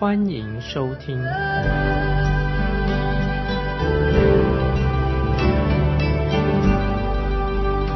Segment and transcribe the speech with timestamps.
[0.00, 1.16] 欢迎收听。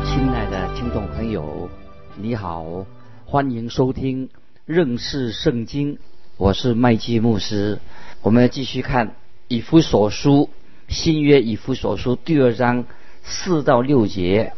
[0.05, 1.71] 亲爱的听众朋友，
[2.17, 2.85] 你好，
[3.25, 4.29] 欢迎收听
[4.67, 5.97] 认识圣经，
[6.39, 7.79] 我是麦基牧师。
[8.21, 9.15] 我们继续看
[9.47, 10.51] 以弗所书
[10.89, 12.85] 新约以弗所书第二章
[13.23, 14.55] 四到六节。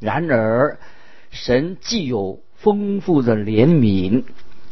[0.00, 0.78] 然而，
[1.30, 4.24] 神既有丰富的怜悯，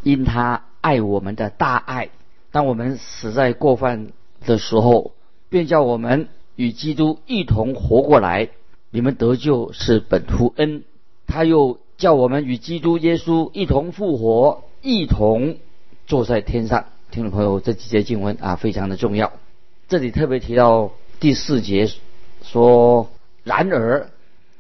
[0.03, 2.11] 因他爱我们的大爱，
[2.51, 4.09] 当我们死在过犯
[4.45, 5.13] 的时候，
[5.49, 8.51] 便叫我们与基督一同活过来。
[8.91, 10.85] 你们得救是本乎恩，
[11.27, 15.57] 他又叫我们与基督耶稣一同复活，一同
[16.07, 16.85] 坐在天上。
[17.11, 19.33] 听众朋友，这几节经文啊，非常的重要。
[19.89, 21.91] 这里特别提到第四节
[22.43, 23.11] 说
[23.45, 24.11] “然而”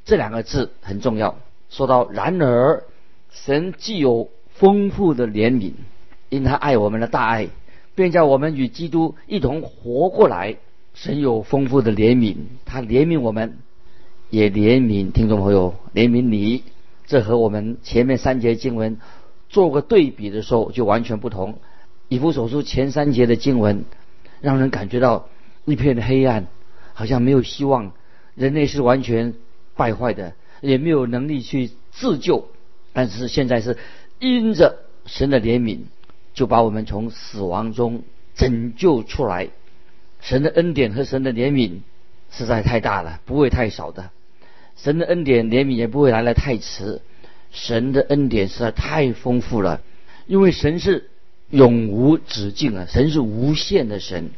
[0.04, 1.36] 这两个字很重要。
[1.68, 2.84] 说到“然而”，
[3.32, 5.72] 神既有丰富的怜悯，
[6.32, 7.50] 因他爱我们的大爱，
[7.94, 10.56] 便叫我们与基督一同活过来。
[10.94, 13.58] 神有丰富的怜悯，他怜悯我们。
[14.30, 16.62] 也怜悯听众朋友，怜悯你，
[17.06, 18.96] 这和我们前面三节经文
[19.50, 21.58] 做个对比的时候就完全不同。
[22.08, 23.84] 以弗所书前三节的经文，
[24.40, 25.28] 让人感觉到
[25.66, 26.46] 一片黑暗，
[26.94, 27.92] 好像没有希望，
[28.34, 29.34] 人类是完全
[29.76, 32.48] 败坏的，也没有能力去自救。
[32.94, 33.76] 但是现在是
[34.18, 35.80] 因着神的怜悯，
[36.34, 38.02] 就把我们从死亡中
[38.34, 39.48] 拯救出来。
[40.20, 41.80] 神的恩典和神的怜悯
[42.30, 44.10] 实在太大了，不会太少的。
[44.76, 47.02] 神的恩典怜悯也不会来得太迟，
[47.50, 49.82] 神的恩典实在太丰富了，
[50.26, 51.10] 因为神是
[51.50, 54.30] 永无止境的，神是无限的神，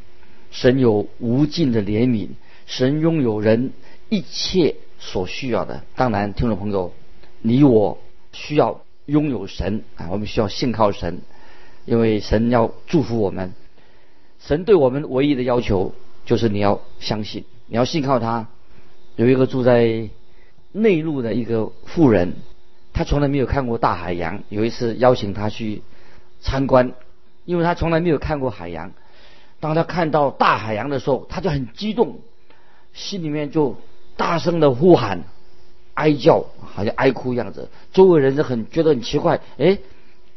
[0.50, 2.30] 神有无尽的怜悯，
[2.66, 3.72] 神拥有人
[4.08, 5.84] 一切所需要的。
[5.94, 6.92] 当然，听众朋友，
[7.40, 7.98] 你我
[8.32, 11.20] 需要拥有神啊，我们需要信靠神，
[11.84, 13.52] 因为神要祝福我们。
[14.38, 18.48] 神对我们唯一的要求就是你要相信，你要信靠他。
[19.16, 20.10] 有一个住在。
[20.76, 22.32] 内陆的一个富人，
[22.92, 24.42] 他从来没有看过大海洋。
[24.48, 25.82] 有一次邀请他去
[26.40, 26.94] 参观，
[27.44, 28.90] 因为他从来没有看过海洋。
[29.60, 32.18] 当他看到大海洋的时候，他就很激动，
[32.92, 33.76] 心里面就
[34.16, 35.22] 大声的呼喊、
[35.94, 37.68] 哀叫，好像哀哭样子。
[37.92, 39.78] 周围人是很觉得很奇怪，哎，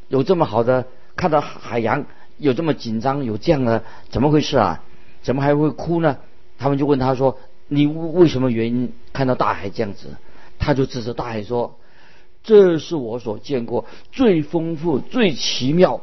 [0.08, 0.86] 有这么好的
[1.18, 2.06] 看到海洋，
[2.38, 4.84] 有这么紧张，有这样的怎么回事啊？
[5.24, 6.20] 怎么还会哭呢？
[6.58, 10.16] 他们就问他说：“你为什么原因看到大海这样子？”
[10.58, 11.78] 他就指着大海说
[12.44, 16.02] ：“这是我所见过最丰富、最奇妙、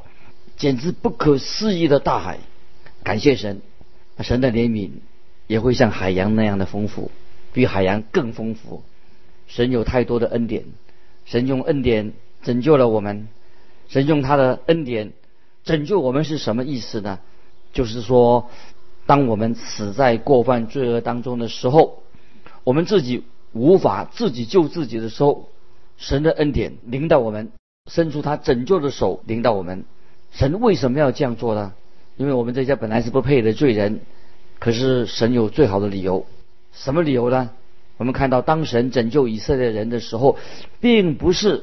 [0.57, 2.39] 简直不可思议的大海。
[3.03, 3.63] 感谢神，
[4.21, 4.91] 神的怜悯
[5.47, 7.11] 也会像海洋那样的丰富，
[7.53, 8.83] 比海洋更丰富。
[9.47, 10.65] 神有太多的恩典，
[11.25, 13.29] 神用恩典拯救了我们。
[13.89, 15.13] 神用他的恩典
[15.65, 17.21] 拯救我们是什么意思呢？
[17.73, 18.49] 就是说，
[19.07, 22.03] 当我们死在过犯罪恶当中的时候，
[22.65, 23.25] 我们自己。”
[23.55, 25.49] 无法自己救自己的时候，
[25.97, 27.53] 神的恩典领导我们，
[27.89, 29.85] 伸出他拯救的手领导我们。
[30.33, 31.73] 神为什么要这样做呢？
[32.17, 34.01] 因为我们这些本来是不配的罪人，
[34.59, 36.27] 可是神有最好的理由。
[36.73, 37.51] 什么理由呢？
[37.97, 40.37] 我们看到当神拯救以色列人的时候，
[40.81, 41.63] 并不是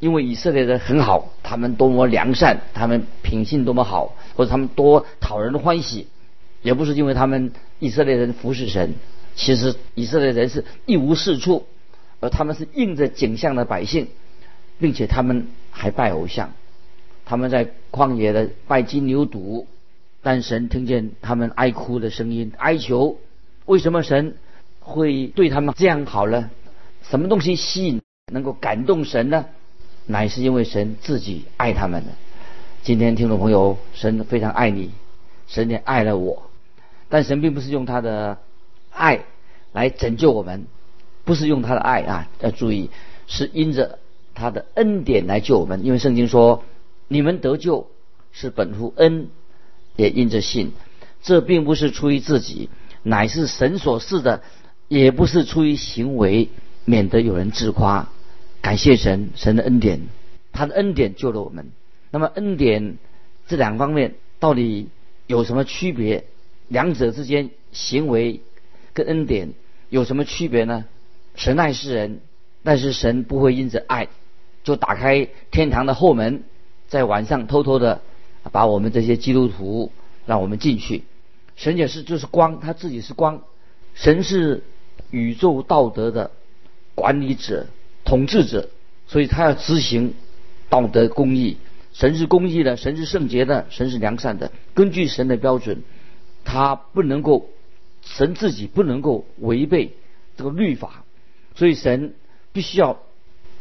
[0.00, 6.06] 因为以色列人很好，他们多么良善，他们品性多么好，或者他们多讨人欢喜，
[6.62, 8.94] 也不是因为他们以色列人服侍神。
[9.34, 11.66] 其实以色列人是一无是处，
[12.20, 14.08] 而他们是应着景象的百姓，
[14.78, 16.52] 并且他们还拜偶像，
[17.24, 19.66] 他们在旷野的拜金牛犊，
[20.22, 23.18] 但神听见他们哀哭的声音，哀求，
[23.64, 24.36] 为什么神
[24.80, 26.50] 会对他们这样好呢？
[27.02, 28.00] 什么东西吸引
[28.32, 29.46] 能够感动神呢？
[30.08, 32.10] 乃是因为神自己爱他们的。
[32.82, 34.90] 今天听众朋友，神非常爱你，
[35.46, 36.50] 神也爱了我，
[37.08, 38.38] 但神并不是用他的。
[38.90, 39.20] 爱
[39.72, 40.66] 来拯救我们，
[41.24, 42.28] 不是用他的爱啊！
[42.40, 42.90] 要注意，
[43.28, 44.00] 是因着
[44.34, 45.84] 他的恩典来救我们。
[45.84, 46.64] 因为圣经说
[47.06, 47.86] ：“你们得救
[48.32, 49.28] 是本乎恩，
[49.94, 50.72] 也因着信。”
[51.22, 52.70] 这并不是出于自己，
[53.04, 54.40] 乃是神所赐的；
[54.88, 56.48] 也不是出于行为，
[56.84, 58.08] 免得有人自夸。
[58.60, 60.00] 感谢神，神的恩典，
[60.52, 61.70] 他的恩典救了我们。
[62.10, 62.98] 那么恩典
[63.46, 64.88] 这两方面到底
[65.26, 66.24] 有什么区别？
[66.68, 68.42] 两者之间行为
[68.92, 69.54] 跟恩典
[69.88, 70.84] 有什么区别呢？
[71.34, 72.20] 神爱世人，
[72.62, 74.08] 但是神不会因着爱
[74.64, 76.42] 就打开天堂的后门，
[76.88, 78.02] 在晚上偷偷的
[78.52, 79.92] 把我们这些基督徒
[80.26, 81.04] 让我们进去。
[81.56, 83.42] 神也是就是光，他自己是光，
[83.94, 84.62] 神是
[85.10, 86.30] 宇宙道德的
[86.94, 87.66] 管理者、
[88.08, 88.70] 统治者，
[89.06, 90.14] 所以他要执行
[90.70, 91.58] 道德公义。
[91.92, 94.50] 神是公义的，神是圣洁的，神是良善的。
[94.72, 95.82] 根据神的标准，
[96.42, 97.50] 他不能够，
[98.02, 99.92] 神自己不能够违背
[100.38, 101.04] 这个律法，
[101.54, 102.14] 所以神
[102.54, 102.98] 必须要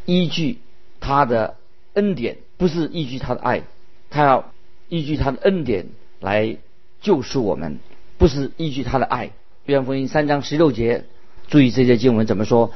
[0.05, 0.59] 依据
[1.01, 1.57] 他的
[1.93, 3.63] 恩典，不是依据他的爱，
[4.09, 4.53] 他要
[4.87, 5.87] 依据他的恩典
[6.21, 6.55] 来
[7.01, 7.79] 救赎我们，
[8.17, 9.31] 不是依据他的爱。
[9.65, 11.03] 约翰福音三章十六节，
[11.49, 12.71] 注意这些经文怎么说：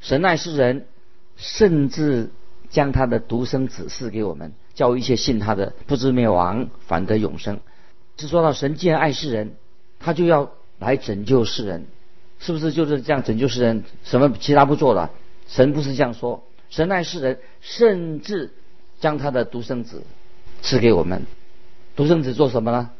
[0.00, 0.84] 神爱世人，
[1.36, 2.30] 甚至
[2.70, 4.52] 将他的独生子赐给我们。
[4.74, 7.60] 叫一切信他的不知灭亡，反得永生。
[8.18, 9.52] 是说到神既然爱世人，
[9.98, 11.86] 他就要来拯救世人，
[12.40, 13.84] 是不是就是这样拯救世人？
[14.04, 15.12] 什么其他不做了？
[15.48, 16.44] 神不是这样说。
[16.68, 18.52] 神爱世人，甚至
[19.00, 20.02] 将他的独生子
[20.60, 21.22] 赐给我们。
[21.94, 22.90] 独生子做什么呢？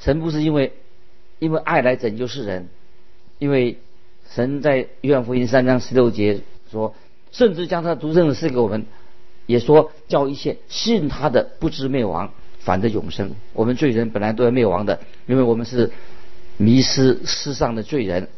[0.00, 0.72] 神不是因为
[1.38, 2.68] 因为爱来拯救世人，
[3.38, 3.78] 因为
[4.28, 6.40] 神在约翰福音三章十六节
[6.72, 6.96] 说，
[7.34, 8.86] 甚至将他的独生子赐给我们。
[9.44, 13.32] 也说叫一切信他的不知灭亡，反得永生。
[13.52, 15.92] 我们罪人本来都要灭亡的，因为我们是
[16.56, 18.28] 迷失世上的罪人。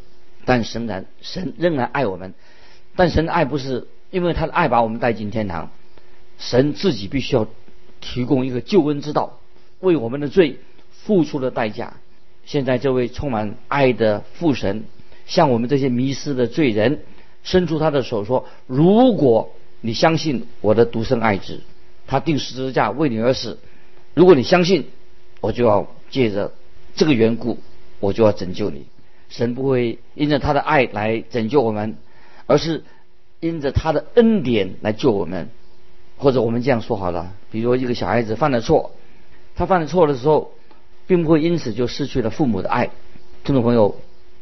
[0.43, 2.33] 但神然神仍然爱我们，
[2.95, 5.71] 但神的爱不是因为他的爱把我们带进天堂，
[6.39, 7.47] 神自己必须要
[8.01, 9.39] 提供一个救恩之道，
[9.79, 10.59] 为我们的罪
[10.89, 11.93] 付出了代价。
[12.45, 14.85] 现在这位充满爱的父神
[15.25, 16.99] 向我们这些迷失的罪人
[17.47, 21.61] 伸出他的手说：如果你相信我的独生爱子，
[22.05, 23.57] 他定十字架为你而死。
[24.13, 24.89] 如果你相信，
[25.39, 26.51] 我就要借着
[26.93, 27.57] 这个缘故，
[28.01, 28.85] 我就要拯救你。
[29.29, 31.95] 神不会因着他的爱来拯救我们，
[32.47, 32.83] 而是
[33.39, 35.47] 因着他的恩典来救我们。
[36.17, 38.91] 或者我们这样说好了，比如一个小孩子犯了错，
[39.55, 40.51] 他犯了错的时候，
[41.07, 42.89] 并不会因此就失去了父母的爱。
[43.45, 43.95] 听众朋友，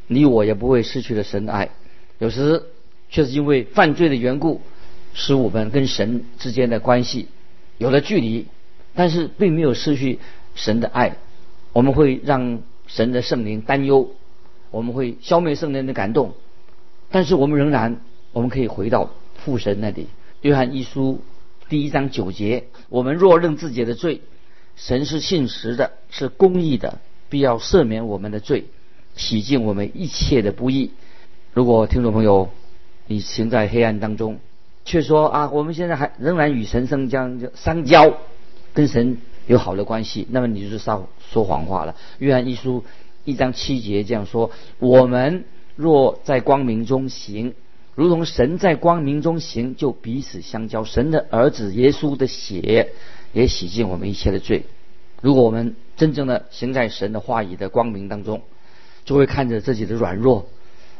[0.07, 1.69] 你我也不会失去了神的爱。
[2.17, 2.63] 有时
[3.09, 4.61] 却是因为犯罪的缘故。
[5.17, 7.29] 使我们跟神之间的关系
[7.77, 8.47] 有了距离，
[8.95, 10.19] 但是并没有失去
[10.55, 11.15] 神的爱。
[11.71, 14.09] 我们会让神的圣灵担忧，
[14.71, 16.33] 我们会消灭圣灵的感动，
[17.11, 18.01] 但是我们仍然
[18.33, 20.07] 我们可以回到父神那里。
[20.41, 21.21] 约翰一书
[21.69, 24.19] 第一章九节：我们若认自己的罪，
[24.75, 26.99] 神是信实的，是公义的，
[27.29, 28.65] 必要赦免我们的罪，
[29.15, 30.91] 洗净我们一切的不义。
[31.53, 32.49] 如果听众朋友
[33.07, 34.39] 你行在黑暗当中，
[34.83, 38.17] 却说啊，我们现在还仍然与神生将相交，
[38.73, 41.95] 跟神有好的关系，那么你就是说说谎话了。
[42.17, 42.83] 约翰一书
[43.23, 44.49] 一章七节这样说：
[44.79, 47.53] 我们若在光明中行，
[47.93, 50.83] 如同神在光明中行，就彼此相交。
[50.83, 52.89] 神的儿子耶稣的血
[53.33, 54.63] 也洗净我们一切的罪。
[55.21, 58.41] 如果我们真正的行在神的话语的光明当中，
[59.03, 60.47] 就会看着自己的软弱。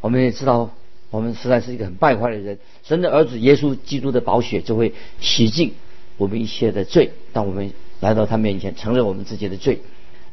[0.02, 0.70] 我们也知道。
[1.10, 5.74] 我们实在是一个很败坏的人，神的儿子耶稣基督的宝血就会洗净
[6.18, 7.12] 我们一切的罪。
[7.32, 9.80] 当我们来到他面前，承认我们自己的罪，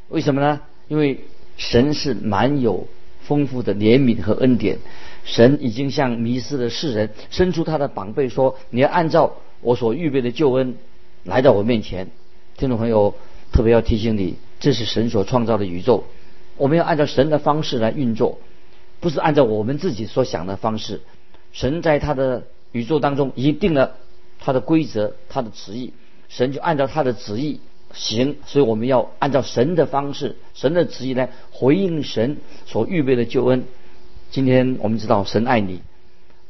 [0.08, 0.60] 为什么呢？
[0.88, 1.20] 因为
[1.56, 2.88] 神是满有
[3.22, 4.78] 丰富的怜悯和恩典。
[5.24, 10.74] 神已经向迷失的世人伸出他的膀臂，说：“你要按照我所预备的救恩
[11.22, 12.08] 来到我面前。”
[12.58, 13.14] 听众朋友，
[13.52, 16.04] 特别要提醒你，这是神所创造的宇宙，
[16.56, 18.40] 我们要按照神的方式来运作。
[19.02, 21.00] 不是按照我们自己所想的方式，
[21.52, 23.96] 神在他的宇宙当中已经定了
[24.38, 25.92] 他的规则、他的旨意，
[26.28, 27.58] 神就按照他的旨意
[27.92, 33.64] 行，所以我们要按照神的方式、神的旨意来回应神所预备的救恩。
[34.30, 35.82] 今天我们知道神爱你，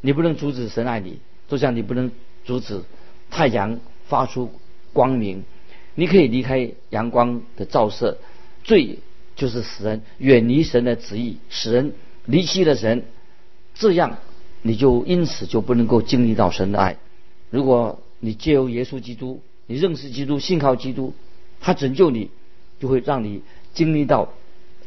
[0.03, 2.11] 你不能阻止神爱你，就像你不能
[2.45, 2.83] 阻止
[3.31, 4.53] 太阳发出
[4.93, 5.45] 光明，
[5.95, 8.19] 你可以离开阳光的照射，
[8.63, 8.99] 罪
[9.37, 11.95] 就是使人远离神的旨意，使人。
[12.25, 13.02] 离弃了神，
[13.75, 14.19] 这样
[14.62, 16.97] 你就因此就不能够经历到神的爱。
[17.50, 21.14] 如果你借由耶稣基督，你认识基督，信靠基督，
[21.61, 22.31] 他拯救你，
[22.79, 23.43] 就会让你
[23.75, 24.29] 经历到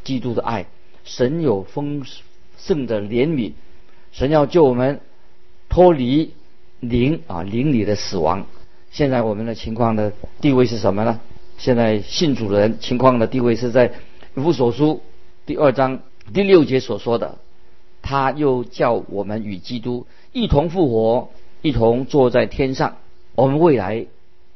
[0.04, 0.65] 基督的爱。
[1.04, 2.06] 神有丰
[2.58, 3.51] 盛的怜悯，
[4.12, 5.01] 神要救我们
[5.68, 6.34] 脱离
[6.80, 8.48] 灵啊灵里的死亡。
[8.92, 11.20] 现在我们的情况的地位是什么呢？
[11.58, 13.94] 现在信主的人情况的地位是在
[14.36, 15.01] 以弗所书
[15.46, 16.00] 第二章。
[16.34, 17.38] 第六节所说的，
[18.01, 21.29] 他又叫我们与基督一同复活，
[21.62, 22.98] 一同坐在天上。
[23.36, 24.05] 我们未来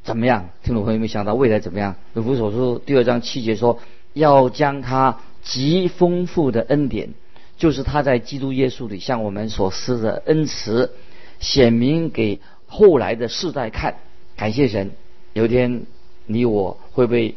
[0.04, 0.50] 怎么样？
[0.64, 1.96] 听众朋友们想到未来怎么样？
[2.20, 3.80] 《以弗所书》第二章七节说
[4.14, 7.10] ：“要将他极丰富的恩典，
[7.58, 10.92] 就是他在基督耶稣里向我们所施的恩慈，
[11.40, 13.98] 显明给后来的世代看。
[14.36, 14.92] 感谢神，
[15.34, 15.84] 有一天
[16.26, 17.36] 你我会被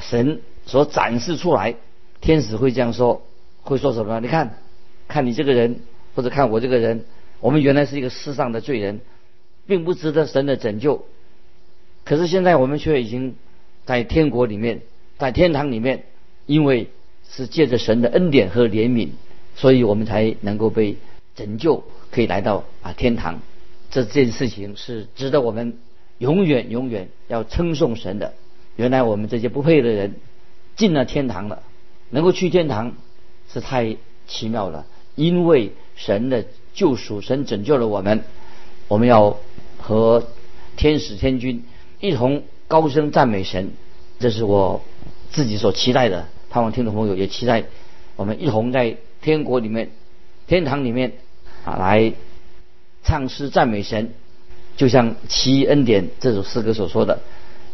[0.00, 1.74] 神所展示出来，
[2.20, 3.22] 天使会这样说，
[3.62, 4.20] 会说什么？
[4.20, 4.58] 你看，
[5.08, 5.80] 看你这个人，
[6.14, 7.04] 或者看我这个人，
[7.40, 9.00] 我们原来是一个世上的罪人，
[9.66, 11.06] 并不值得神的拯救。
[12.04, 13.36] 可是现在我们却已经
[13.84, 14.82] 在天国里面，
[15.18, 16.04] 在天堂里面，
[16.46, 16.88] 因为
[17.28, 19.10] 是借着神的恩典和怜悯，
[19.54, 20.96] 所以我们才能够被
[21.36, 23.40] 拯救，可以来到啊天堂。
[23.90, 25.78] 这件事情是值得我们
[26.18, 28.32] 永远永远要称颂神的。
[28.74, 30.14] 原来我们这些不配的人
[30.76, 31.62] 进了天堂了，
[32.10, 32.94] 能够去天堂
[33.50, 33.96] 是太
[34.26, 36.44] 奇妙了，因为神的
[36.74, 38.24] 救赎，神拯救了我们。
[38.88, 39.38] 我们要
[39.78, 40.26] 和
[40.76, 41.64] 天使天君。
[42.00, 43.70] 一同高声赞美神，
[44.18, 44.82] 这是我
[45.30, 46.26] 自己所期待的。
[46.50, 47.64] 盼望听众朋友也期待
[48.16, 49.90] 我们一同在天国里面、
[50.46, 51.12] 天堂里面
[51.64, 52.12] 啊，来
[53.04, 54.12] 唱诗赞美神。
[54.76, 57.20] 就像《奇恩典》这首诗歌所说的：“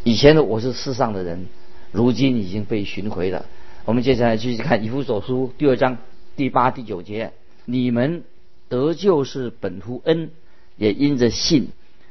[0.05, 1.47] 以前的我是世上的人，
[1.91, 3.47] 如今已经被寻回了。”
[3.89, 5.97] 我们接下来继续看《以弗所书》第二章
[6.37, 7.33] 第八、第九节
[7.65, 8.23] ：“你们
[8.69, 10.31] 得救是本乎恩，
[10.77, 11.69] 也因着信。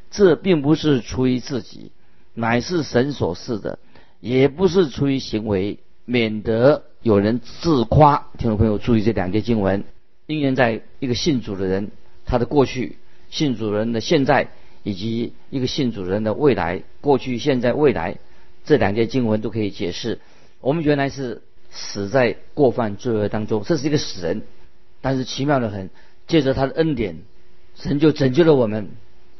[0.09, 1.91] 这并不是出于自己。”
[2.33, 3.77] 乃是神所赐的，
[4.21, 8.25] 也不是出于行为，免得有人自夸。
[8.39, 9.83] 听众朋友注意这两节经文，
[10.25, 11.91] 应验在一个信主的人
[12.25, 12.97] 他的过去，
[13.29, 14.49] 信主人的现在，
[14.81, 16.81] 以及一个信主人的未来。
[17.01, 18.17] 过去、现在、未来
[18.65, 20.17] 这两节经文都可以解释。
[20.59, 21.43] 我们原来是
[21.77, 24.41] 死在过犯罪恶当中，这是一个死人，
[24.99, 25.89] 但是奇妙的很，
[26.27, 27.19] 借着他的恩典，
[27.75, 28.89] 神就拯救了我们。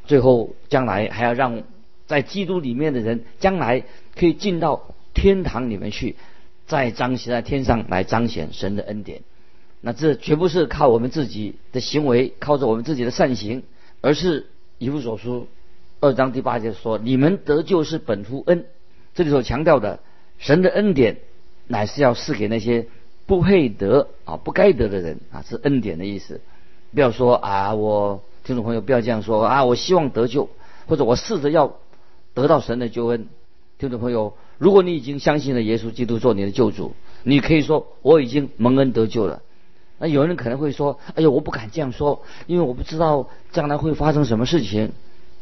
[0.06, 1.64] 最后将来还要让。
[2.08, 3.84] 在基督里面的人，将来
[4.16, 6.16] 可以进到天堂里面去，
[6.66, 9.24] 再彰显在天上来彰显神的恩典。
[9.82, 13.64] 那这绝不是靠我们自己的行为，靠着我们自己的善行，
[14.00, 15.50] 而是以弗所书
[16.00, 18.64] 二章第八节说：“你们得救是本乎恩。”
[19.14, 20.00] 这里所强调的
[20.38, 21.18] 神的恩典，
[21.68, 22.88] 乃是要赐给那些
[23.26, 26.42] 不配得啊、不该得的人啊，是恩典的意思。
[26.94, 30.50] 不要说啊，我听众朋友不要这样说啊，我希望得救，
[30.88, 31.78] 或者我试着要。
[32.34, 33.30] 得到神的救恩，
[33.80, 36.94] 听众朋友，如果你已经相信了耶稣基督做你的救主，
[37.24, 39.42] 你可以说我已经蒙恩得救了。
[39.98, 44.92] 那有人可能会说：“哎呀，我不敢这样说，因为我不知道将来会发生什么事情。”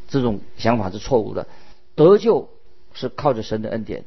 [0.07, 1.47] 这种想法是错误的。
[1.95, 2.47] 得救
[2.93, 4.05] 是靠着神的恩典，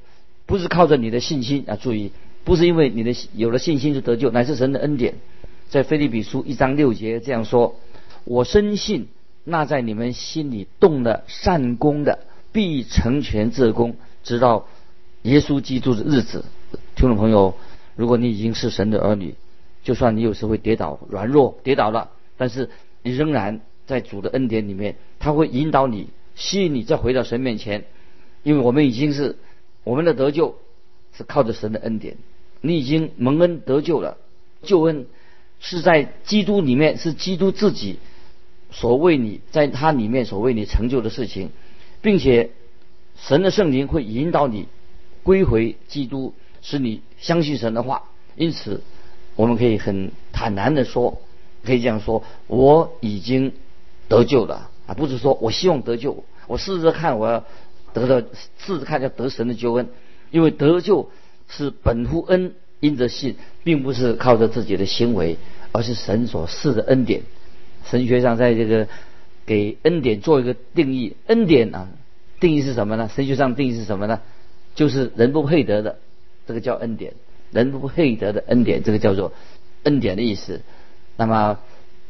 [0.48, 1.76] 不是靠着你的信心啊！
[1.76, 2.10] 注意，
[2.42, 5.14] 不是因为你的有了信心就得救，乃是神的恩典。
[5.68, 7.76] 在腓立比书一章六节这样说
[8.24, 9.08] ：“我深信
[9.44, 14.66] 那在你们心里动了善功的。”必成全这功，直到
[15.22, 16.46] 耶稣基督的日子。
[16.96, 17.54] 听众朋友，
[17.94, 19.34] 如果你已经是神的儿女，
[19.84, 22.70] 就算你有时会跌倒、软弱、跌倒了，但是
[23.02, 27.84] 你仍然在主的恩典里面，他会引导你、吸引你再回到神面前。
[28.42, 29.36] 因为我们已经是
[29.88, 30.56] 我们的得救
[31.16, 32.18] 是靠着神的恩典，
[32.60, 34.18] 你已经蒙恩得救了。
[34.62, 35.06] 救恩
[35.60, 37.98] 是在基督里面，是基督自己
[38.70, 41.48] 所为你在他里面所为你成就的事情。
[42.02, 42.50] 并且，
[43.16, 44.66] 神的圣灵会引导你
[45.22, 48.02] 归回基督，使你相信神的话。
[48.36, 48.82] 因此，
[49.36, 51.22] 我们可以很坦然的说，
[51.64, 53.54] 可以这样说：我已经
[54.06, 54.92] 得救了啊！
[54.92, 57.42] 不是说我希望得救，我试着看我要
[57.98, 58.28] 得到，
[58.58, 59.88] 试着看要得神的救恩。
[60.30, 61.10] 因为得救
[61.48, 65.36] 是本乎恩，因着信，并不是靠着自己的行为，
[65.72, 67.22] 而是神所赐的恩典。
[67.84, 68.88] 神学上在这个。
[69.48, 71.88] 给恩典做一个定义，恩典啊，
[72.38, 73.08] 定义是什么呢？
[73.08, 74.20] 神学上定义是什么呢？
[74.74, 75.98] 就是人不配得的，
[76.46, 77.14] 这个叫恩典；
[77.50, 79.32] 人不配得的恩典，这个叫做
[79.84, 80.60] 恩典的意思。
[81.16, 81.60] 那么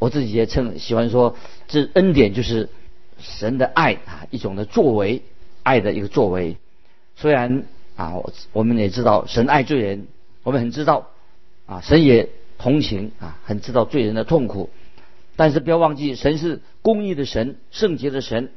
[0.00, 1.36] 我自己也称喜欢说，
[1.68, 2.70] 这恩典就是
[3.20, 5.22] 神的爱啊，一种的作为，
[5.68, 6.56] 爱的一个作为。
[7.16, 7.64] 虽然
[7.96, 8.14] 啊，
[8.52, 10.06] 我们也知道神爱罪人，
[10.42, 11.10] 我们很知道
[11.66, 14.70] 啊，神也同情啊，很知道罪人的痛苦。
[15.36, 18.50] 但是不要忘记，神是公义的神，圣洁的神。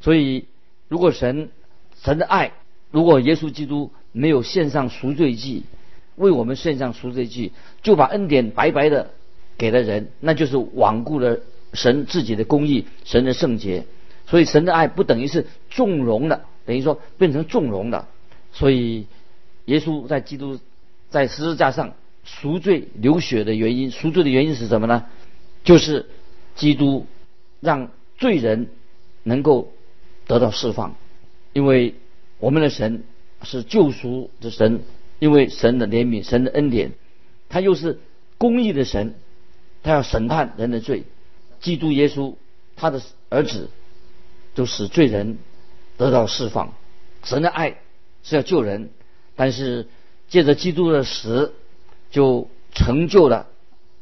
[0.00, 0.46] 所以，
[0.88, 1.50] 如果神
[2.02, 2.52] 神的爱，
[2.90, 5.64] 如果耶稣基督没有献上赎罪祭，
[6.16, 7.52] 为我们献上赎罪祭，
[7.82, 9.10] 就把恩典白白的
[9.58, 11.40] 给了人，那就是罔顾了
[11.72, 13.84] 神自己的公义，神的圣洁。
[14.26, 18.06] 所以，神的爱不等于是纵容了，等于说变成纵容的。
[18.52, 19.06] 所以，
[19.66, 20.60] 耶稣在基督
[21.10, 25.06] 在十字架上赎罪流血的原因，赎罪的原因是什么呢？
[25.64, 26.06] 就是。
[26.54, 27.06] 基督
[27.60, 27.88] 让
[28.18, 28.68] 罪人
[29.22, 29.72] 能够
[30.26, 30.96] 得到释放，
[31.54, 31.94] 因为
[32.40, 33.04] 我们的神
[33.42, 34.82] 是救赎的神，
[35.18, 36.92] 因为神的怜悯，神的恩典，
[37.48, 38.00] 他又是
[38.36, 39.14] 公义的神，
[39.82, 41.04] 他要审判人的罪。
[41.62, 42.34] 基督耶稣，
[42.76, 43.00] 他的
[43.30, 43.70] 儿子，
[44.54, 45.38] 就使罪人
[45.96, 46.74] 得到释放。
[47.24, 47.76] 神的爱
[48.22, 48.90] 是要救人，
[49.36, 49.86] 但是
[50.28, 51.52] 借着基督的死，
[52.10, 53.46] 就成就了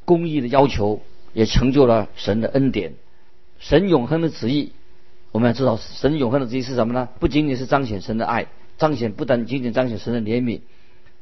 [0.05, 2.95] 公义的要求，也成就了神的恩典。
[3.59, 4.73] 神永恒的旨意，
[5.33, 7.09] 我们要知道，神永恒的旨意是什么呢？
[7.19, 8.47] 不仅仅是彰显神的爱，
[8.79, 10.61] 彰显不但仅仅彰显神的怜悯。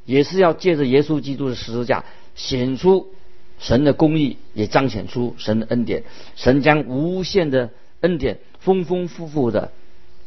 [0.05, 3.13] 也是要借着耶稣基督的十字架显出
[3.59, 6.05] 神的公义，也彰显出神的恩典。
[6.37, 7.71] 神将无限的
[8.01, 9.73] 恩典丰丰富富的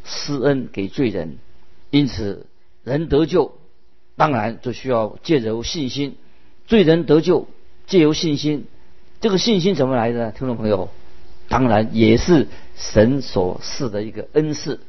[0.03, 1.38] 施恩给罪人，
[1.89, 2.46] 因此
[2.84, 3.53] 人得救，
[4.15, 6.15] 当然就需要借由信心。
[6.67, 7.48] 罪人得救，
[7.86, 8.65] 借由信心，
[9.20, 10.31] 这个信心怎么来的呢？
[10.31, 10.89] 听众朋友，
[11.50, 14.79] 当然也是神所赐的一个恩赐。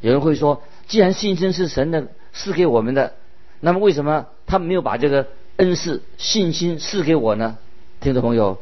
[0.00, 3.14] 有人会说，既然信心是神的赐给我们的。
[3.60, 7.56] 那么为什么他没有把这个恩赐信心赐给我呢？
[8.00, 8.58] 听众朋友，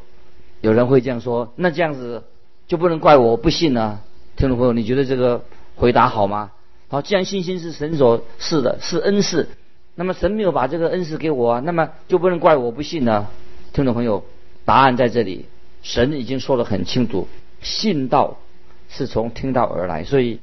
[0.60, 2.22] 有人会这样说，那这样子
[2.68, 4.00] 就不能怪我不信呢？
[4.36, 5.44] 听众朋友，你觉得这个
[5.76, 6.52] 回答好吗？
[6.88, 9.48] 好，既然信心是神所赐的，是恩赐，
[9.94, 13.28] 那么神没有把这个恩赐给我，那么就不能怪我不信呢？
[13.72, 14.24] 听众朋友，
[14.64, 15.46] 答案在这里，
[15.82, 17.28] 神已经说得很清楚，
[17.60, 18.38] 信道
[18.88, 20.40] 是从听到而来，所以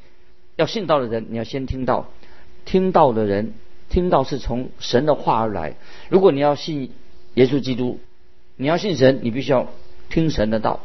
[0.56, 2.08] 要信道的人，你要先听到，
[2.66, 3.54] 听到的人。
[3.90, 5.76] 听到是从神的话而来。
[6.08, 6.94] 如果你要信
[7.34, 8.00] 耶稣基督，
[8.56, 9.68] 你要信神，你必须要
[10.10, 10.80] 听神的道。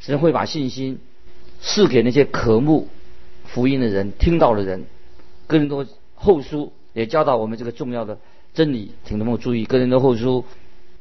[0.00, 0.98] 神会把信心
[1.60, 2.88] 赐给那些渴慕
[3.52, 4.84] 福音的人、听到的人。
[5.46, 8.18] 更多后书也教导我们这个重要的
[8.54, 9.64] 真理，请他们注意。
[9.64, 10.44] 个人的后书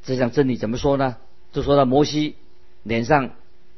[0.04, 1.18] 这项真理怎么说呢？
[1.52, 2.36] 就说到摩西
[2.84, 3.32] 脸上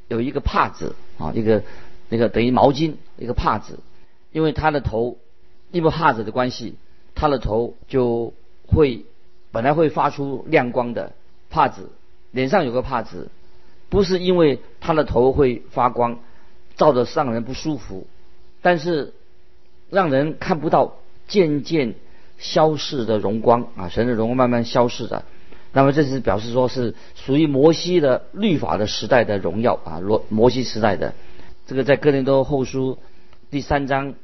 [0.08, 1.62] 有一个帕子啊，一个
[2.08, 3.78] 那个等于毛巾，一个帕子，
[4.32, 5.18] 因为他的头
[5.70, 6.74] 因为帕子的关系。
[7.14, 8.32] 他的头就
[8.66, 9.04] 会
[9.52, 11.12] 本来会发出亮光的
[11.50, 11.90] 帕子，
[12.30, 13.30] 脸上有个帕子，
[13.90, 16.18] 不是因为他的头会发光，
[16.74, 18.06] 照着让人不舒服，
[18.62, 19.12] 但是
[19.90, 20.96] 让人看不到
[21.28, 21.94] 渐渐
[22.38, 25.24] 消逝的荣光啊，神的荣光慢慢消逝的。
[25.72, 31.14] 那么这是表示说是属于摩西的律法的时代的荣耀啊，罗摩西时代的
[31.66, 32.98] 这个在哥林多后书
[33.50, 34.14] 第三章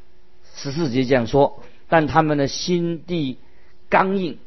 [0.55, 1.62] 十四节这样说。
[1.88, 3.38] 但他们的心地
[3.88, 4.38] 刚硬，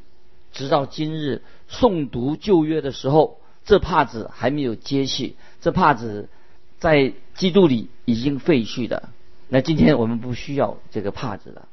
[0.53, 5.35] 直到今日诵读旧约的时候，这帕子还没有揭去。
[5.59, 6.29] 这帕子
[6.77, 9.09] 在基督里已经废去的。
[9.53, 11.67] 那今天我们不需要这个帕子了，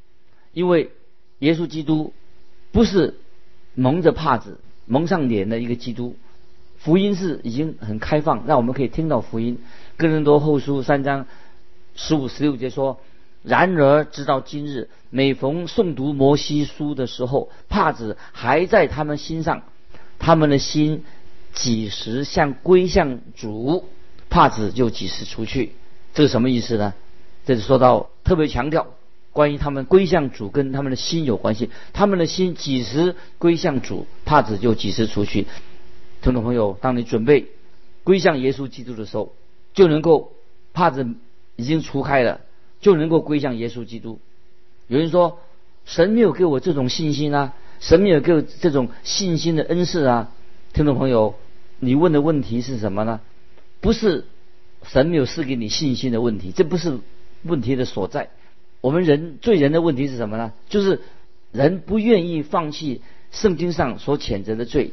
[0.52, 0.90] 因为
[1.38, 2.12] 耶稣基督
[2.72, 3.14] 不是
[3.76, 6.16] 蒙着帕子蒙上脸的一个基督。
[6.78, 9.60] 福音是已经很开放，让我们可以听到福音。
[9.96, 11.26] 哥林多后书三章
[11.94, 12.98] 十五十六节说。
[13.44, 19.62] 然而，直到今日，每逢诵读摩西书的时候，帕子还在他们心上，
[20.18, 21.04] 他们的心
[21.52, 23.84] 几时向归向主，
[24.28, 25.72] 帕子就几时出去。
[26.14, 26.94] 这是什么意思呢？
[27.48, 28.88] 这是说到特别强调
[29.32, 31.70] 关于他们归向主跟他们的心有关系。
[31.94, 35.46] 他们的心几时归向主，帕子就几时出去。
[36.20, 37.46] 听众朋友，当你准备
[38.04, 39.32] 归向耶稣基督的时候，
[39.72, 40.32] 就能够
[40.74, 41.08] 帕子
[41.56, 42.42] 已经除开了。
[42.82, 44.20] 就能够归向耶稣基督。
[44.86, 45.40] 有人说，
[45.86, 50.30] 神没有给我这种信心啊，神没有给我这种信心的恩赐啊。
[50.74, 51.34] 听众朋友，
[51.80, 53.20] 你问的问题是什么呢？
[53.80, 54.26] 不是
[54.82, 56.98] 神没有赐给你信心的问题，这不是
[57.42, 58.30] 问题的所在。
[58.80, 60.52] 我们人罪人的问题是什么呢？
[60.68, 61.00] 就是
[61.52, 64.92] 人不愿意放弃圣经上所谴责的罪。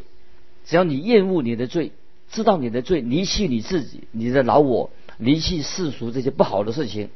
[0.65, 1.91] 只要你厌恶你的罪，
[2.31, 7.10] 知道你的罪，离弃你自己，你的老我，离弃世俗这些不好的事情。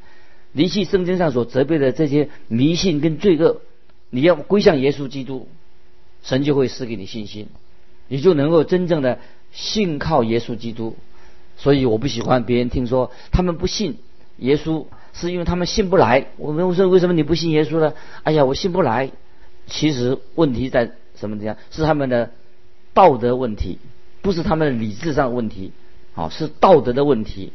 [0.51, 3.61] 离弃圣经上所责备的这些迷信跟罪恶，
[4.09, 5.47] 你要归向耶稣基督，
[6.23, 7.47] 神就会赐给你信心，
[8.07, 9.19] 你就能够真正的
[9.51, 10.95] 信靠耶稣基督。
[11.57, 13.97] 所以我不喜欢别人听说他们不信
[14.37, 16.27] 耶稣，是因为他们信不来。
[16.37, 17.93] 我们说为什么你不信耶稣呢？
[18.23, 19.11] 哎呀，我信不来。
[19.67, 21.55] 其实问题在什么地方？
[21.71, 22.31] 是他们的
[22.93, 23.77] 道德问题，
[24.21, 25.71] 不是他们的理智上的问题，
[26.15, 27.53] 啊，是道德的问题，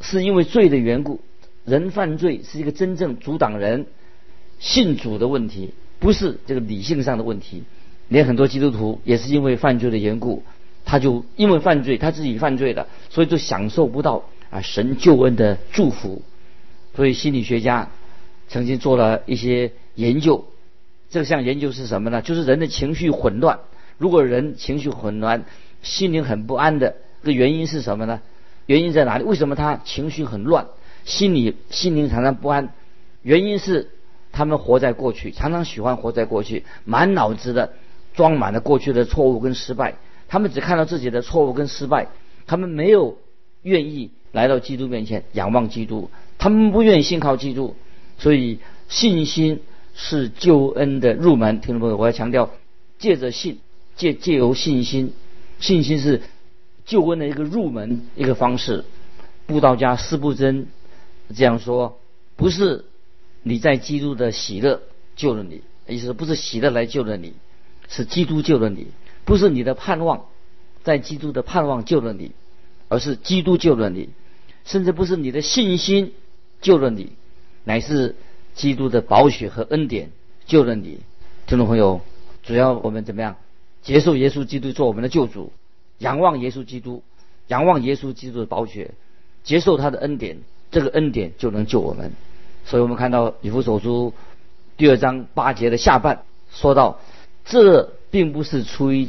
[0.00, 1.20] 是因为罪的缘故。
[1.64, 3.86] 人犯罪是一个真正阻挡人
[4.58, 7.62] 信主的问题，不是这个理性上的问题。
[8.08, 10.42] 连很多基督徒也是因为犯罪的缘故，
[10.84, 16.22] 他就因为犯罪，他自己犯罪了，所以就享受不到啊神救恩的祝福。
[16.94, 17.88] 所以心理学家
[18.48, 20.46] 曾经做了一些研究，
[21.10, 22.22] 这项研究是什么呢？
[22.22, 23.60] 就是人的情绪混乱。
[23.98, 25.44] 如果人情绪混乱，
[25.82, 28.20] 心灵很不安的，这个原因是什么呢？
[28.66, 29.24] 原因在哪里？
[29.24, 30.66] 为什么他情绪很乱？
[31.04, 32.72] 心里心灵常常不安，
[33.22, 33.90] 原因是
[34.30, 37.72] 他们活在过去，常常喜欢活在过去，满脑子的
[38.14, 39.94] 装满了过去的错误跟失败，
[40.28, 42.08] 他们只看到自己的错误跟失败，
[42.46, 43.18] 他们没有
[43.62, 46.08] 愿意来到基督面前仰望基督，
[46.42, 47.76] 他们不愿意信靠基督，
[48.18, 49.60] 所以信心
[49.94, 51.60] 是救恩的入门。
[51.60, 52.50] 听众朋友，我要强调，
[52.98, 53.60] 借着信，
[53.94, 55.12] 借借由信心，
[55.60, 56.20] 信心是
[56.84, 58.84] 救恩的一个入门一个方式。
[59.46, 60.66] 布道家斯布真
[61.32, 62.00] 这样说：
[62.34, 62.86] 不是
[63.44, 64.82] 你在基督的喜乐
[65.14, 67.34] 救了你，意思不是喜乐来救了你。
[67.88, 68.88] 是基督救了你，
[69.24, 70.24] 不是你的盼望，
[70.82, 72.32] 在基督的盼望救了你，
[72.88, 74.08] 而是基督救了你，
[74.64, 76.12] 甚至不是你的信心
[76.62, 77.12] 救了你，
[77.64, 78.16] 乃是
[78.54, 80.10] 基督的宝血和恩典
[80.46, 81.00] 救了你。
[81.46, 82.00] 听众朋友，
[82.42, 83.36] 只要我们怎么样
[83.82, 85.52] 接受耶稣基督做我们的救主，
[85.98, 87.02] 仰望耶稣基督，
[87.48, 88.92] 仰望耶稣基督的宝血，
[89.44, 90.38] 接受他的恩典，
[90.70, 92.12] 这个恩典就能救我们。
[92.64, 94.14] 所以我们看到以弗所书
[94.78, 96.98] 第二章八节的下半说到。
[97.44, 99.08] 这并不是出于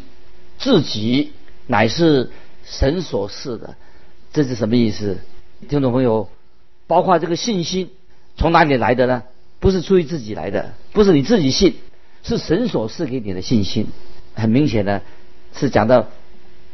[0.57, 1.33] 自己，
[1.67, 2.31] 乃是
[2.65, 3.75] 神所赐的。
[4.31, 5.19] 这是什么意思？
[5.69, 6.29] 听众朋友，
[6.87, 7.89] 包括这个信心
[8.35, 9.23] 从哪里来的呢？
[9.59, 11.75] 不是出于自己来的，不是你自己信，
[12.23, 13.87] 是神所赐给你的信心。
[14.33, 15.01] 很明显的，
[15.53, 16.07] 是讲到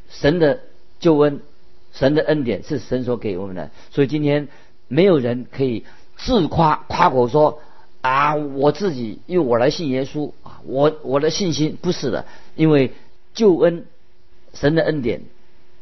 [0.10, 0.60] 神的
[1.00, 1.42] 救恩、
[1.94, 3.72] 神的恩典是神所给我们的。
[3.92, 4.48] 所以今天
[4.88, 5.86] 没有人可以
[6.18, 7.62] 自夸夸口说。
[8.02, 12.94] 啊，我自己因为我来信耶稣啊，我我的信心不是的，因为
[13.34, 13.88] 救恩
[14.54, 15.24] 神的恩典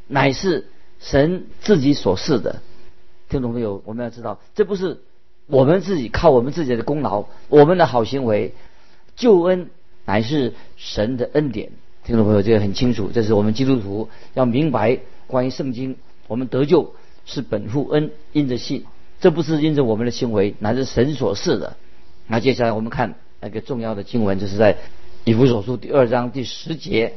[0.07, 0.65] 乃是
[0.99, 2.63] 神自己所赐的。
[3.29, 3.81] 听众朋友？
[3.85, 5.01] 我们要知道，这不是
[5.47, 8.53] 我们自己靠我们自己的功劳，我们的好行为，
[9.15, 9.69] 救恩
[10.05, 11.71] 乃是神的恩典。
[12.05, 18.85] 听众朋友，这个很清楚，这是我们基督徒要明白关于圣经，我们得救是本乎恩，因着信，
[19.19, 21.75] 这不是因着我们的行为，乃是神所赐的。
[22.27, 24.77] 那接下来我们看那个重要的经文，就是在
[25.25, 27.15] 以弗所书第二章第十节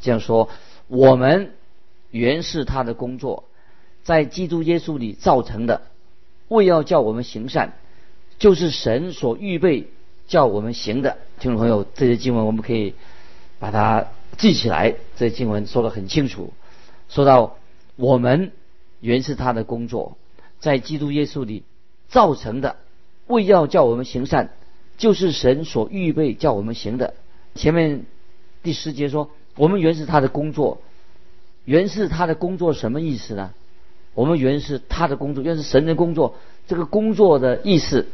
[0.00, 0.48] 这样说
[0.88, 1.52] ：“我们
[2.10, 3.44] 原是他的工作，
[4.02, 5.82] 在基督耶稣里造成的，
[6.48, 7.74] 为要叫我们行善，
[8.38, 9.88] 就是神所预备
[10.26, 12.94] 叫我们行的。”听众朋友，这些经文我们可以
[13.58, 14.96] 把它记起来。
[15.16, 16.52] 这些经文说的很清楚，
[17.08, 17.56] 说到
[17.96, 18.52] 我们
[19.00, 20.16] 原是他的工作，
[20.58, 21.62] 在基督耶稣里
[22.08, 22.76] 造成的。
[23.26, 24.50] 为要叫我们行善，
[24.98, 27.14] 就是神所预备叫我们行的。
[27.54, 28.06] 前面
[28.62, 30.82] 第十节说，我们原是他的工作，
[31.64, 33.52] 原是他的工作什么意思呢？
[34.20, 36.34] 我们原是他的工作，原是神的工作。
[36.68, 38.06] 这个工作的意思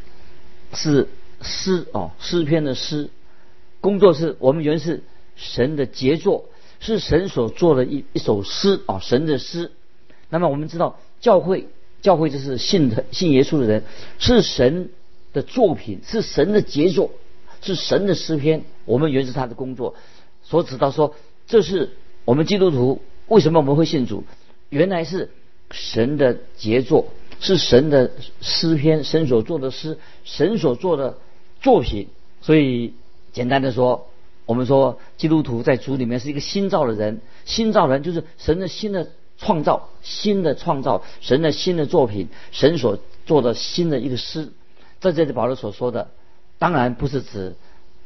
[0.73, 1.09] 是
[1.41, 3.09] 诗哦，诗篇的诗。
[3.81, 5.03] 工作是我们原是
[5.35, 6.45] 神的杰作，
[6.79, 9.71] 是神所做的一一首诗哦，神的诗。
[10.29, 11.67] 那么我们知道，教会
[12.01, 13.83] 教会就是信的信耶稣的人，
[14.17, 14.89] 是神。
[15.33, 17.11] 的作品是神的杰作，
[17.61, 18.63] 是神的诗篇。
[18.85, 19.93] 我们原是他的工作，
[20.41, 21.13] 所指到说，
[21.45, 21.91] 这是
[22.25, 24.23] 我们基督徒为什么我们会信主？
[24.69, 25.29] 原来是
[25.71, 27.07] 神的杰作，
[27.39, 31.17] 是神的诗篇，神所做的诗，神所做的
[31.61, 32.07] 作品。
[32.41, 32.93] 所以
[33.33, 34.07] 简单的说，
[34.45, 44.49] 我们说基督徒在主里面是一个新造的人，新造人就是神的新的创造，新的创造，神的新的作品，神所做的新的一个诗。
[44.99, 46.09] 在这里保罗所说的，
[46.57, 47.55] 当然不是指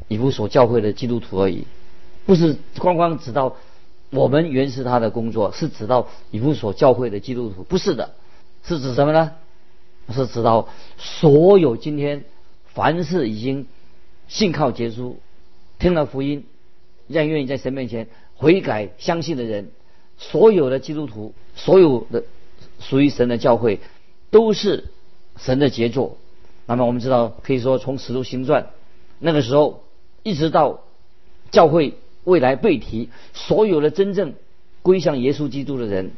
[0.08, 1.66] 以弗所教会的基督徒而已，
[2.26, 3.56] 不是光光指到
[4.12, 8.14] 我们原是他的工作，是指到以弗所教会的基督徒，不是的，
[8.64, 9.32] 是指什么呢？
[10.14, 12.26] 是指到所有今天
[12.74, 13.68] 凡是已经
[14.28, 15.16] 信靠耶稣、
[15.80, 16.46] 听了福音、
[17.08, 19.72] 让愿意在神面前悔改相信的人，
[20.18, 22.24] 所有的基督徒，所有的
[22.80, 23.80] 属于神的教会，
[24.30, 24.86] 都是
[25.38, 26.18] 神的杰作。
[26.66, 28.64] 那么我们知道，可以说从《使徒行传》
[29.20, 29.84] 那个时候，
[30.24, 30.82] 一直到
[31.52, 34.34] 教会未来被提，所有的真正
[34.82, 36.12] 归向耶稣基督的人，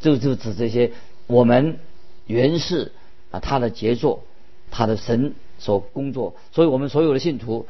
[0.00, 0.92] 就就指这些
[1.26, 1.78] 我们
[2.26, 2.92] 原是
[3.30, 4.24] 啊他的杰作，
[4.70, 7.66] 他的神所工作，所以我们所有的信徒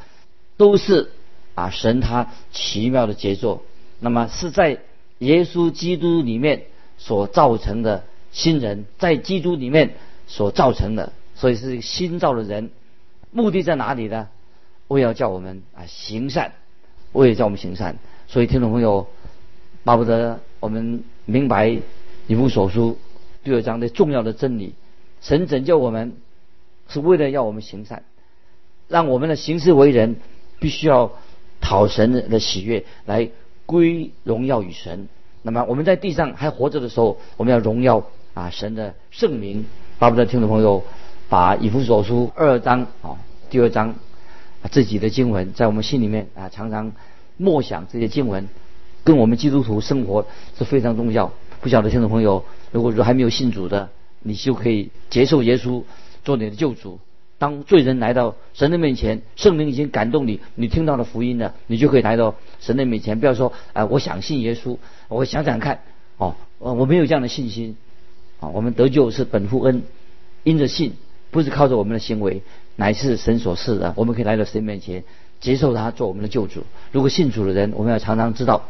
[0.57, 1.11] 都是
[1.55, 3.63] 啊神他奇妙的杰作。
[4.01, 4.81] 那么是在
[5.19, 6.65] 耶稣基督里面
[6.99, 9.95] 所造成的新人，在基督里面
[10.27, 11.13] 所造成的。
[11.35, 12.71] 所以是新造的人，
[13.33, 14.29] 目的在哪里呢？
[14.87, 16.53] 为要叫我们啊行善，
[17.13, 17.97] 为了叫我们行善。
[18.27, 19.07] 所以听众朋友，
[19.85, 21.79] 巴不得我们明白
[22.27, 22.99] 以弗所书
[23.45, 24.75] 第二章的重要的真理：
[25.21, 26.15] 神拯救我们，
[26.89, 28.03] 是为了要我们行善，
[28.89, 30.17] 让我们的行事为人
[30.59, 31.13] 必须要
[31.61, 33.29] 讨神的喜悦，来
[33.67, 35.09] 归荣耀与神。
[35.43, 39.67] 那么我们在地上还活着的时候，我们要荣耀啊神的圣名。
[39.99, 40.83] 巴不得听众朋友。
[41.29, 43.17] 把以弗所书二章啊，
[43.49, 43.95] 第二章，
[44.71, 46.93] 自己的经文在我们心里面啊，常常
[47.37, 48.49] 默想这些经文，
[49.05, 51.33] 跟我们基督徒生活是非常重要。
[51.61, 55.83] 不晓得听众朋友，如果说还没有信主的，你就可以接受耶稣
[56.25, 56.99] 做你的救主。
[57.39, 63.19] 当罪人来到神的面前，圣灵已经感动你，你听到了福音了，你就可以来到神的面前。
[63.19, 65.81] 不要说，啊，我想信耶稣，我想想看，
[66.19, 67.77] 哦，我没有这样的信心。
[68.39, 69.83] 啊，我们得救是本乎恩，
[70.45, 70.93] 因着信，
[71.33, 72.43] 不是靠着我们的行为，
[72.77, 73.93] 乃是神所赐的。
[73.97, 75.05] 我们可以来到神面前，
[75.41, 76.63] 接受他做我们的救主。
[76.93, 78.69] 如果信主的人，我们要常常知道，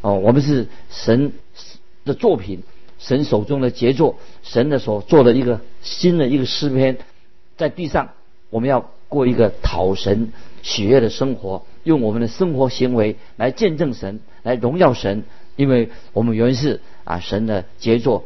[0.00, 1.32] 哦，我们是神
[2.04, 2.62] 的作品，
[2.98, 6.98] 神手中的杰作，神的所做的一个新的一个诗篇。
[7.56, 8.10] 在地上，
[8.50, 15.22] 我们要过一个讨神喜悦的生活，用我们的生活行为来见证神，来荣耀神，
[15.54, 18.24] 因为我们原是啊神的杰作，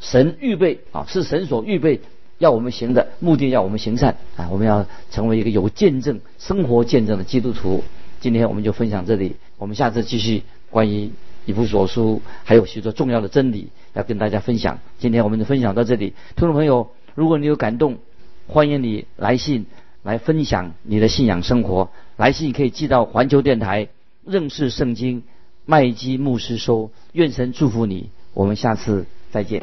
[0.00, 2.00] 神预备啊是神所预备
[2.40, 7.84] 要我们行的目的，要我们行善啊，我们要成为一个有见证、生活见证的基督徒。
[8.20, 11.10] 今天我们就分享这里，我们下次继续关于
[11.44, 14.78] 以弗所书还有许多重要的真理要跟大家分享。
[14.98, 17.98] 今天我们就分享到这里，听众朋友，如果你有感动。
[18.46, 19.66] 欢迎你来信
[20.02, 21.90] 来分享你的信仰生活。
[22.16, 23.86] 来信可以寄到环球电台
[24.24, 25.22] 认识圣经
[25.66, 26.90] 麦基牧师收。
[27.12, 28.10] 愿神祝福你。
[28.34, 29.62] 我们下次再见。